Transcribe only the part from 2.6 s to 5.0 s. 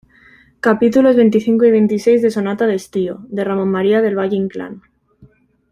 de estío, de Ramón María del Valle-Inclán.